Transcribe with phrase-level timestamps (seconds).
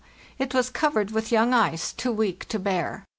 [0.39, 3.03] It was covered with young ice, too weak to bear.